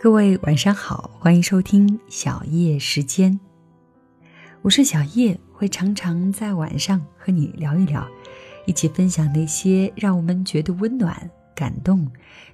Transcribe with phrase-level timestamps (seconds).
[0.00, 3.40] 各位晚上好，欢迎收听小叶时间。
[4.62, 8.06] 我是小叶，会常常在晚上和你聊一聊，
[8.64, 12.10] 一起分享那些让我们觉得温暖、感动、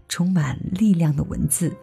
[0.09, 1.77] 充满力量的文字。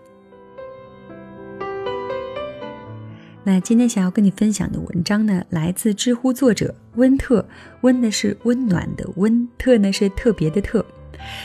[3.43, 7.45] 那今天想要跟你分享的文章呢，来自知乎作者温特，
[7.81, 10.85] 温呢是温暖的温，特呢是特别的特。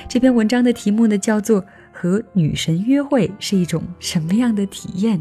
[0.08, 1.64] 这篇文章的题目呢叫做。
[1.98, 5.18] 和女神约会是一种什么样的体验？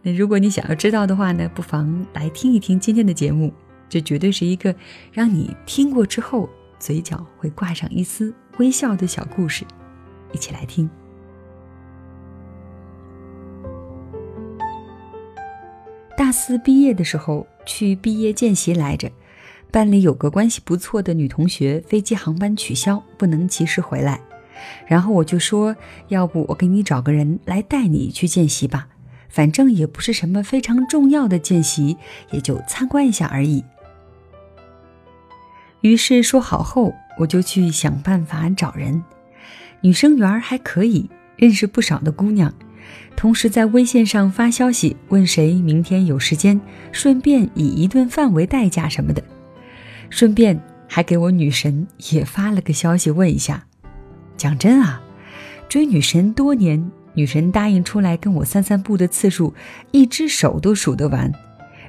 [0.00, 3.52] 那如果你想要知道的话呢，不妨来听一听今天的节目。
[3.88, 4.72] 这绝对是一个
[5.10, 9.64] 让你听过之后嘴角会挂上一丝微笑的小故事。
[10.30, 10.88] 一起来听。
[16.22, 19.10] 大四毕业的时候去毕业见习来着，
[19.72, 24.20] 班里有个关系不错的女同学，飞机航班取消，不能及时回来。
[24.86, 25.74] 然后我就说，
[26.06, 28.86] 要不我给你找个人来带你去见习吧，
[29.28, 31.96] 反正也不是什么非常重要的见习，
[32.30, 33.64] 也就参观一下而已。
[35.80, 39.02] 于是说好后，我就去想办法找人。
[39.80, 42.54] 女生缘还可以，认识不少的姑娘，
[43.14, 46.60] 同时在微信上发消息问谁明天有时间，
[46.92, 49.22] 顺便以一顿饭为代价什么的，
[50.10, 53.64] 顺便还给我女神也发了个消息问一下。
[54.36, 55.00] 讲真啊，
[55.68, 59.54] 追女神多年，女神答应出来跟我散散步的次数，
[59.90, 61.32] 一只手都数得完。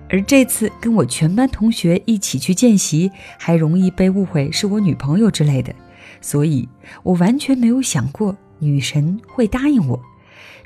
[0.09, 5.73] 而这次跟我全班同学一起去见习，还容易被误会是我女朋友之类的，
[6.21, 6.67] 所以
[7.02, 9.99] 我完全没有想过女神会答应我，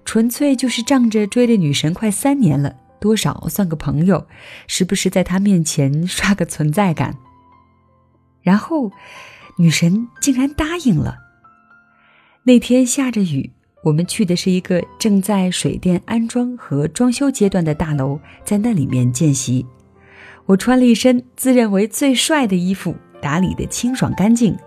[0.08, 4.26] 纯粹就是仗着追了女神快三年了，多少算个朋友，
[4.66, 7.18] 时不时在她面前刷个存在感。
[8.42, 8.90] 然后，
[9.58, 11.18] 女神竟然答应了。
[12.44, 13.52] 那天下着雨，
[13.84, 19.66] 我们去的是一个正在水电安装和装修阶段的大楼，在那里面见习。
[20.46, 24.58] 我穿了一身自认为最帅的衣服，打理的清爽干净。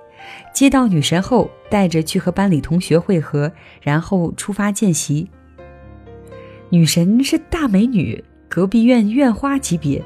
[0.53, 5.29] 接到女神后，带着去和班里同学会合，然后出发见习。
[6.69, 10.03] 女神是大美女，隔壁院院花级别，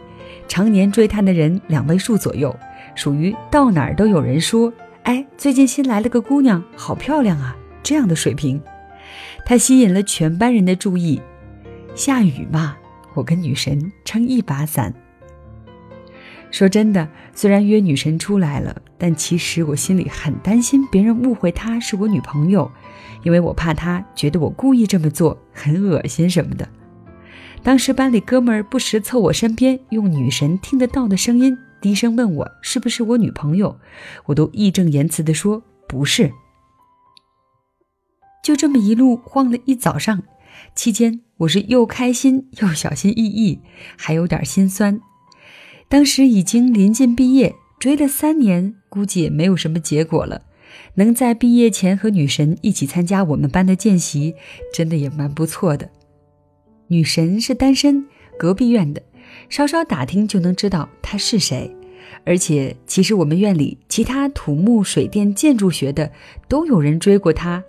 [0.49, 2.55] 常年追她的人两位数左右，
[2.95, 4.73] 属于到哪儿都有人说
[5.05, 8.63] ：“哎，最近新来了个姑娘，好漂亮啊！”这样的水平，
[9.45, 11.21] 他吸引了全班人的注意。
[11.95, 12.77] 下雨嘛，
[13.13, 14.95] 我跟女神撑一把伞。
[16.55, 22.71] 说真的，虽然约女神出来了，但其实我心里很担心别人误会她是我女朋友，
[23.25, 26.69] 因为我怕她觉得我故意这么做，很恶心什么的。
[27.65, 33.77] 当时班里哥们儿不时凑我身边，用女神听得到的声音低声问我是不是我女朋友，
[34.27, 36.31] 我都义正言辞地说不是。
[38.45, 40.23] 就这么一路晃了一早上，
[40.77, 43.59] 期间我是又开心又小心翼翼，
[43.99, 45.01] 还有点心酸。
[45.89, 50.43] 当时已经临近毕业，追了三年，估计也没有什么结果了。
[50.95, 54.35] 能在毕业前和女神一起参加我们班的见习，
[54.73, 55.91] 真的也蛮不错的。
[56.89, 58.07] 女神是单身，
[58.39, 59.03] 隔壁院的，
[59.49, 61.75] 稍稍打听就能知道她是谁。
[62.25, 66.11] 而且，其实我们院里其他土木、水电、建筑学的
[66.49, 67.63] 都有人追过她。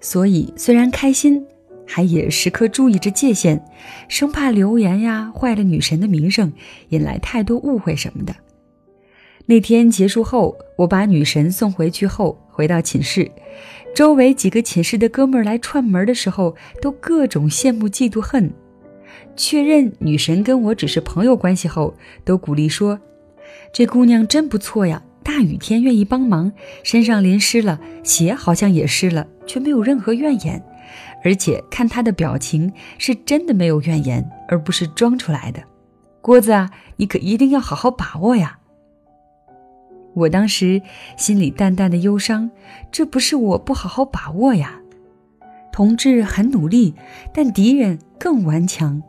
[0.00, 1.46] 所以，虽然开心，
[1.86, 3.64] 还也时刻注意着界限，
[4.08, 6.52] 生怕留言呀坏了女神的名声，
[6.88, 8.34] 引来太多误会什么的。
[9.46, 13.30] 那天结束后，我把女神送回去后，回到寝室，
[13.94, 18.52] 周围几个寝室的哥们儿来串门的时候，都各种羡慕、嫉妒、恨。
[19.36, 21.94] 确认女神跟我只是朋友关系后，
[22.24, 22.98] 都鼓励说
[23.72, 26.52] ：“这姑娘真不错呀。”大雨天愿意帮忙，
[26.84, 30.62] 身上淋湿了，鞋好像也湿了，却没有任何怨言，
[31.22, 35.62] 而且看他的表情是真的没有怨言，而不是装出来的。
[36.20, 38.58] 郭子啊，你可一定要好好把握呀！
[40.14, 40.80] 我当时
[41.16, 42.50] 心里淡淡的忧伤，
[42.90, 44.80] 这不是我不好好把握呀。
[45.72, 46.94] 同志很努力，
[47.34, 49.02] 但敌人更顽强。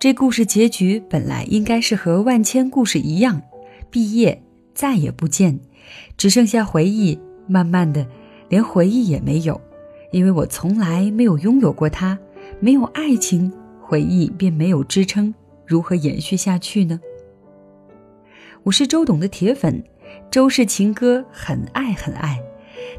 [0.00, 3.42] 这故事结局本来应该是和万千故事一样，
[3.90, 4.42] 毕业。
[4.74, 5.60] 再也不见，
[6.16, 7.20] 只剩下回忆。
[7.46, 8.06] 慢慢的，
[8.48, 9.60] 连回忆也没有，
[10.12, 12.16] 因为我从来没有拥有过他。
[12.60, 15.34] 没有爱情，回忆便没有支撑，
[15.66, 17.00] 如何延续下去呢？
[18.62, 19.82] 我是周董的铁粉，
[20.30, 22.40] 周氏情歌很爱很爱，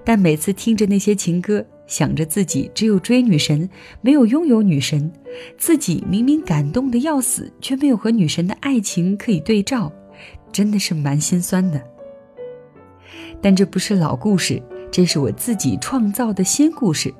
[0.03, 3.69] 但每次听着那些情歌，想着自己只有追女神，
[4.01, 5.11] 没有拥有女神，
[5.57, 9.91] 自己明明感动的要死，却没有和女神的爱情可以对照，
[10.51, 11.81] 真的是蛮心酸的。
[13.41, 14.61] 但这不是老故事，
[14.93, 17.11] 这是我自己创造的新故事。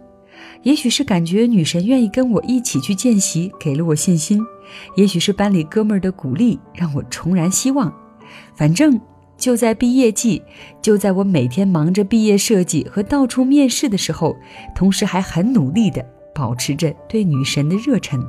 [0.62, 4.40] 也许是感觉女神愿意跟我一起去见习，给了我信心；
[4.96, 7.92] 也许是班里哥们儿的鼓励，让我重燃希望。
[8.56, 9.02] 反正。
[9.36, 10.42] 就在毕业季，
[10.82, 14.38] 就在我每天忙着毕业设计和到处面试的时候，
[14.74, 18.24] 同时还很努力地保持着对女神的热忱。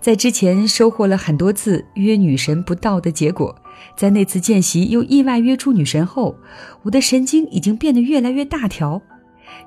[0.00, 3.54] 在之前收获了很多次约女神不到的结果，
[3.96, 6.36] 在那次见习又意外约出女神后，
[6.82, 9.00] 我的神经已经变得越来越大条。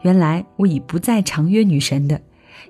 [0.02, 2.22] 原来我已不再常约女神的，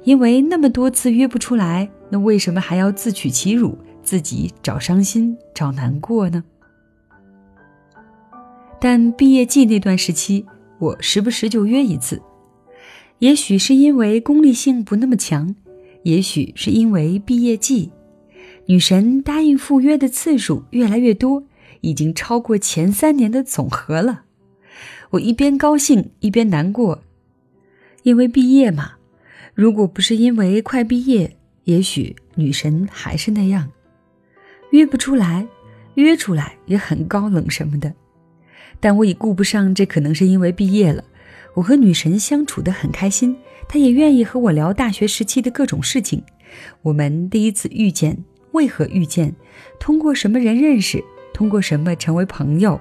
[0.04, 6.44] 因为那么多次约不出来，那为什么还要自取其辱，自己找伤心找难过呢？
[8.80, 10.46] 但毕业季那段时期，
[10.78, 12.22] 我时不时就约一次。
[13.20, 15.56] 也许是因为功利性不那么强，
[16.04, 17.92] 也许是因为毕业季，
[18.70, 21.44] 女神答应赴约的次数越来越多，
[21.80, 24.24] 已经超过前三年的总和了。
[25.12, 27.02] 我一边高兴一边难过，
[28.04, 28.96] 因为毕业嘛。
[29.54, 33.72] 如果不是因为快毕业，也许女神还是那样，
[34.72, 35.48] 约不出来，
[35.96, 37.94] 约出来也很高冷什么的。
[38.82, 41.06] 但我已顾不上，这可能是因为毕业了。
[41.56, 43.38] 我和女神相处得很开心，
[43.70, 46.22] 她也愿意和我聊大学时期的各种事情。
[46.82, 49.36] 我们第一次遇见，为何遇见？
[49.80, 51.04] 通过什么人认识？
[51.34, 52.80] 通过什么成为朋友？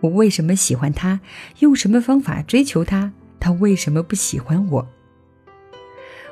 [0.00, 1.20] 我为什么喜欢他？
[1.58, 3.12] 用什么方法追求他？
[3.40, 4.88] 他为什么不喜欢我？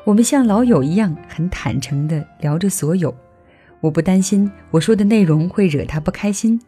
[0.05, 3.15] 我们像老友一样，很坦诚地聊着所有。
[3.81, 6.61] 我不担心我说的内容会惹他不开心，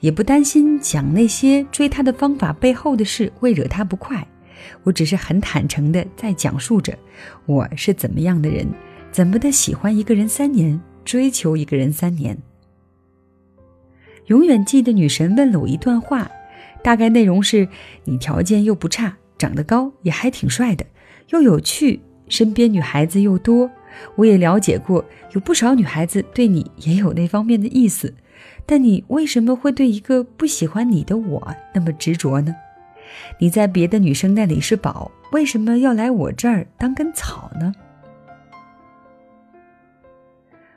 [0.00, 4.26] 也不担心讲那些追他的方法背后的事会惹他不快。
[4.82, 6.96] 我只是很坦诚的在讲述着
[7.44, 8.66] 我是怎么样的人，
[9.12, 12.38] 怎么的喜欢一个人三年，追求一个人三年。
[14.26, 16.30] 永远记得女神问了我一段话，
[16.82, 17.68] 大概内容是：
[18.04, 20.86] 你条件又不差，长得高，也还挺帅的，
[21.28, 23.70] 又有趣，身边女孩子又多。
[24.16, 28.14] 我也了解过，有不少女孩子对你也有那方面的意思，
[28.66, 32.54] 但你为什么会对一个不喜欢你的我那么执着呢？
[33.38, 37.74] 你在别的女生那里是宝，为什么要来我这儿当根草呢？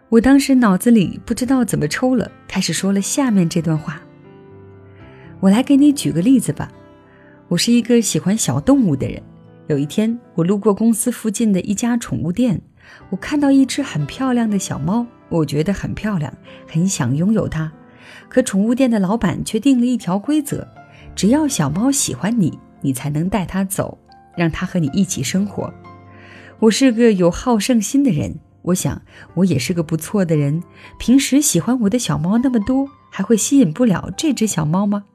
[0.10, 4.02] 我当时脑子里不知道怎么抽了，开始说了下面这段话。
[5.42, 6.72] 我来给你举个例子吧，
[7.50, 9.22] 我是一个喜欢小动物的人。
[9.68, 12.62] 有一天，我路过公司附近的一家宠物店。
[13.10, 16.34] 我看到一只很漂亮的小猫，我觉得很漂亮，
[16.66, 17.70] 很想拥有它。
[18.30, 20.66] 可宠物店的老板却定了一条规则：
[21.14, 23.98] 只要小猫喜欢你，你才能带它走，
[24.38, 25.74] 让它和你一起生活。
[26.60, 29.02] 我是个有好胜心的人，我想
[29.36, 30.64] 我也是个不错的人。
[30.98, 35.06] 平时喜欢我的小猫那么多，还会吸引不了这只小猫吗？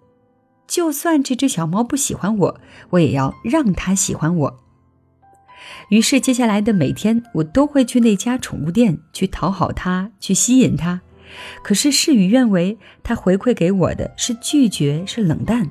[0.67, 2.61] 就算这只小猫不喜欢我，
[2.91, 4.59] 我也要让它喜欢我。
[5.91, 11.03] 于是，接下来的每天，我都会去那家宠物店去讨好它，去吸引它。
[11.63, 15.71] 可是事与愿违，它回馈给我的是拒绝，是冷淡。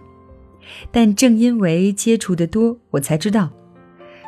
[0.92, 3.50] 但正因为接触的多，我才知道，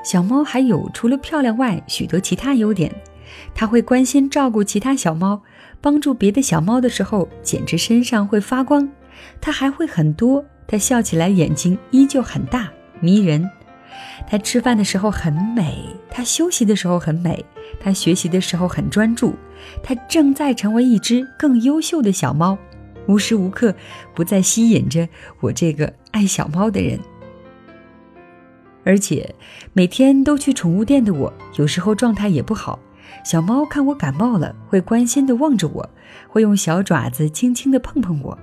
[0.03, 2.93] 小猫还有除了漂亮外许多其他优点。
[3.53, 5.41] 它会关心照顾其他小猫，
[5.81, 8.89] 帮助别的小猫的时候，简直身上会发光。
[9.39, 13.49] 它还会很多，它笑起来眼睛依旧很大，迷人。
[14.27, 17.45] 他吃饭的时候很美，他休息的时候很美，
[17.79, 19.35] 他学习的时候很专注，
[19.83, 22.57] 他正在成为一只更优秀的小猫，
[23.07, 23.75] 无时无刻
[24.15, 25.07] 不在吸引着
[25.41, 26.99] 我这个爱小猫的人。
[28.83, 29.35] 而且
[29.73, 32.79] 每天都去宠物店的我，有时候状态也不好，
[33.23, 35.89] 小猫看我感冒了，会关心地望着我，
[36.27, 38.37] 会用小爪子轻轻地碰碰我。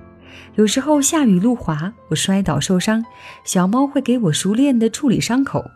[0.55, 3.05] 有时候下雨路滑，我摔倒受伤，
[3.43, 5.69] 小猫会给我熟练的处理伤口，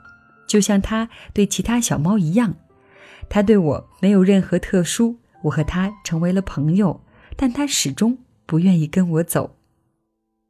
[0.47, 2.55] 就像它对其他小猫一样。
[3.29, 7.01] 它对我没有任何特殊，我和它成为了朋友，
[7.35, 9.55] 但它始终不愿意跟我走。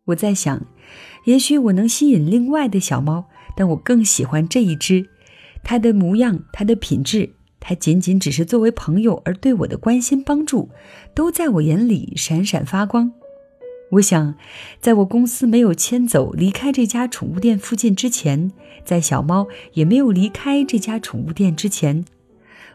[0.05, 0.65] 我在想，
[1.25, 3.25] 也许我能吸引另外的小猫，
[3.55, 5.09] 但我更喜欢这一只。
[5.63, 7.33] 它的模样，它的品质，
[7.67, 10.69] 还仅仅只是作为朋友而对我的关心帮助，
[11.15, 13.11] 都在我眼里闪闪发光。
[13.89, 14.35] 我想，
[14.79, 18.51] 在我公司没有迁走离开这家宠物店附近之前，
[18.83, 22.05] 在小猫也没有离开这家宠物店之前，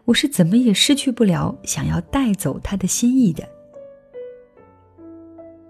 [0.06, 3.49] 我是怎么也失去不了想要带走它的心意的。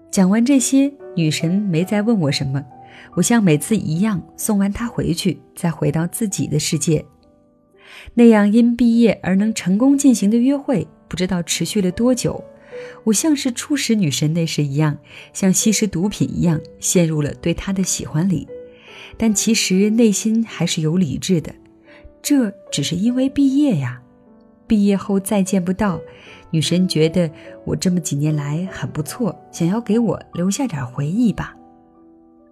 [0.09, 2.65] 讲完这些，女神没再问我什么，
[3.13, 7.05] 我像每次一样送完他回去，再回到自己的世界。
[8.13, 12.43] 那样因毕业而能成功进行的约会，不知道持续了多久。
[13.03, 14.97] 我像是初识女神那时一样，
[15.33, 18.47] 像吸食毒品一样，陷入了对他的喜欢里。
[19.17, 21.53] 但其实内心还是有理智的，
[22.21, 24.01] 这只是因为毕业呀。
[24.65, 25.99] 毕业后再见不到，
[26.49, 27.29] 女神觉得
[27.65, 31.55] 我这么几年来很不错，想要给我留下点回忆吧。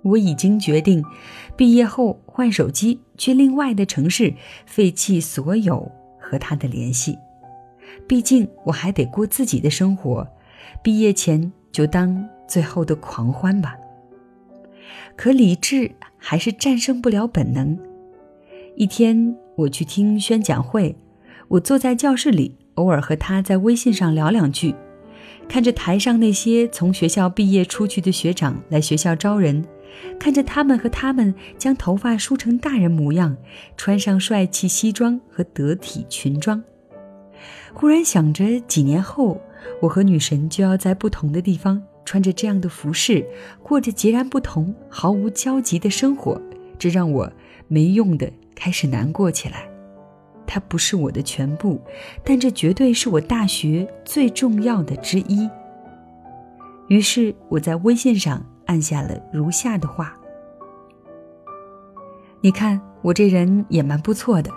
[0.01, 1.03] 我已经决定，
[1.55, 4.33] 毕业后换手机，去另外的城市，
[4.65, 7.17] 废弃所有和他的联系。
[8.07, 10.27] 毕竟我还得过自己的生活，
[10.81, 13.75] 毕业前就当最后的狂欢吧。
[15.15, 17.77] 可理智还是战胜不了本能。
[18.75, 20.95] 一天，我去听宣讲会，
[21.49, 24.73] 我坐在教室里，偶尔和他在微信上聊两句，
[25.49, 29.65] 看着台上那些从学校毕业出去的学长来学校招人，
[30.19, 33.37] 看着他们和他们将头发梳成大人模样，
[33.77, 36.63] 穿上帅气西装和得体裙装。
[37.73, 39.39] 忽然想着，几年后
[39.81, 43.25] 我和女神就要在不同的地方穿着这样的服饰，
[43.61, 46.41] 过着截然不同、毫无交集的生活，
[46.77, 47.31] 这让我
[47.67, 49.69] 没用的开始难过起来。
[50.47, 51.79] 它不是我的全部，
[52.23, 55.47] 但这绝对是我大学最重要的之一。
[56.87, 60.15] 于是我在微信上按下了如下的话
[62.39, 64.51] ：“你看，我这人也蛮不错的，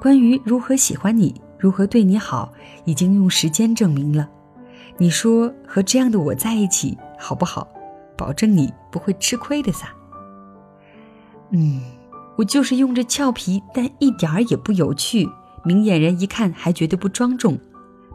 [0.00, 2.52] 关于如何喜欢你。”如何对你好，
[2.84, 4.28] 已经用时间证明了。
[4.98, 7.68] 你说和这样的我在一起好不好？
[8.16, 9.86] 保证你不会吃亏的撒。
[11.50, 11.80] 嗯，
[12.34, 15.30] 我就是用着俏皮但一点儿也不有趣，
[15.64, 17.56] 明眼人一看还觉得不庄重、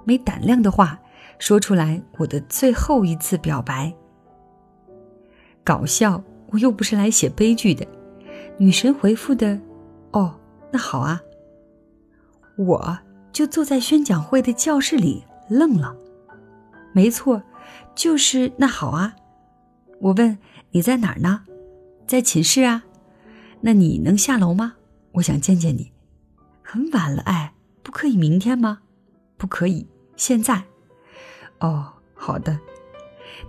[0.04, 1.00] 没胆量的话，
[1.40, 3.94] 说出来我的最后一次表白。
[5.68, 7.86] 搞笑，我又不是来写悲剧的。
[8.58, 9.60] 女神回复的，
[10.12, 10.40] 哦，
[10.72, 11.22] 那好啊。
[12.58, 13.00] 我。
[13.34, 15.96] 就坐在宣讲会的教室里愣了，
[16.92, 17.44] 没错，
[17.94, 19.16] 就是那好啊。
[20.00, 20.40] 我问
[20.72, 21.44] 你在哪儿呢？
[22.08, 22.86] 在寝室啊。
[23.62, 24.74] 那你能下楼吗？
[25.12, 25.92] 我想见见你。
[26.64, 28.80] 很晚了，哎，不可以明天吗？
[29.38, 30.64] 不可以，现在。
[31.60, 32.58] 哦，好的。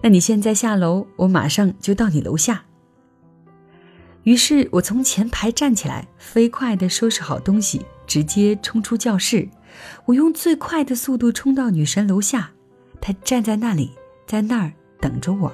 [0.02, 2.64] 那你现在下楼，我马上就到你楼下。
[4.24, 9.48] 于是我从前排站起来，飞快地收拾好东西，直接冲出教室。
[10.06, 12.50] 我用最快的速度冲到女神楼下，
[13.00, 13.92] 她站在那里，
[14.26, 15.52] 在那儿等着我。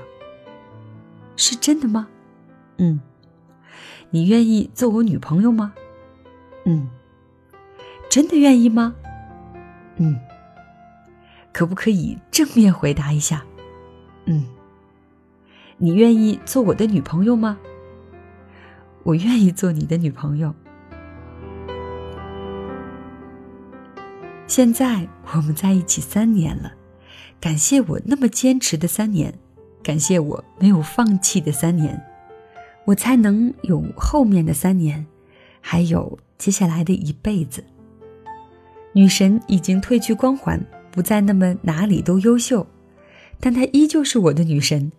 [1.37, 2.09] 是真的吗？
[2.79, 3.01] 嗯。
[4.11, 5.75] 你愿意做我女朋友吗？
[6.65, 6.89] 嗯。
[8.09, 8.95] 真的愿意吗？
[9.97, 10.19] 嗯。
[11.53, 13.45] 可不可以正面回答一下？
[14.27, 14.45] 嗯。
[15.77, 17.59] 你愿意做我的女朋友吗？
[19.03, 20.55] 我愿意做你的女朋友。
[24.47, 26.73] 现在我们在一起三年了，
[27.41, 29.37] 感谢我那么坚持的三年，
[29.83, 32.01] 感谢我没有放弃的三年，
[32.85, 35.05] 我才能有后面的三年，
[35.61, 37.65] 还有接下来的一辈子。
[38.93, 42.65] 女神已经褪去光环，不再那么哪里都优秀，
[43.45, 44.91] 但她依旧是我的女神，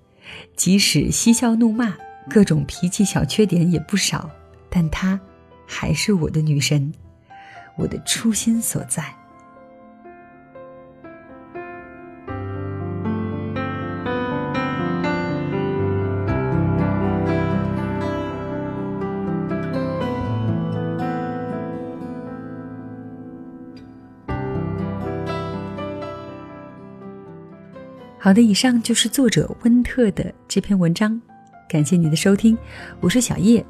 [0.56, 1.98] 即使嬉笑怒骂，
[2.30, 4.30] 各种脾气小缺点也不少，
[4.70, 5.20] 但她
[5.66, 6.94] 还是我的女神，
[7.76, 9.04] 我的初心所在。
[28.26, 31.22] 好的，以上就是作者温特的这篇文章，
[31.70, 32.58] 感谢你的收听，
[33.00, 33.64] 我是小叶。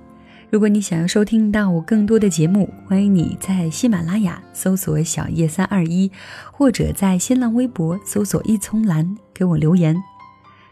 [0.50, 6.10] 如果你想要收听到我更多的节目，欢迎你在喜马拉雅搜索“小叶三二一”，
[6.54, 10.02] 或者在新浪微博搜索“一葱蓝”给我留言。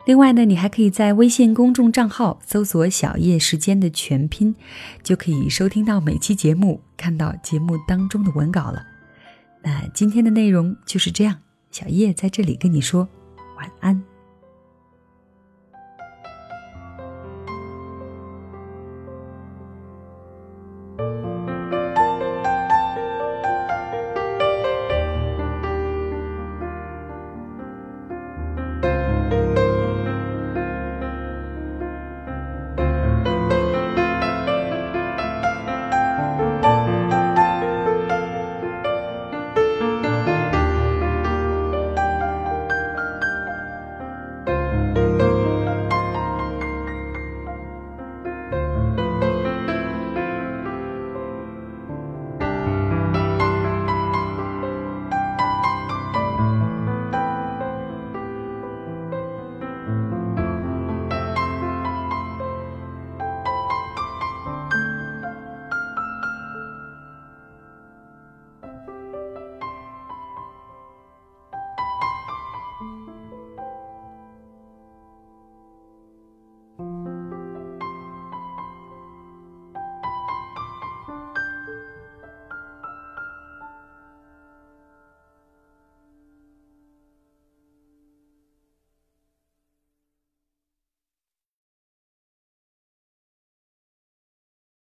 [0.05, 4.55] 另外呢，你还可以在微信公众账号搜索“小叶时间”的全拼，
[5.03, 8.81] 就可以收听到每期节目，看到节目当中的文稿了。
[9.61, 11.35] 那今天的内容就是这样，
[11.69, 13.05] 小叶在这里跟你说。
[13.63, 14.12] 晚安。